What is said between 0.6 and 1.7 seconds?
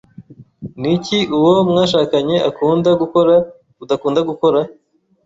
Ni iki uwo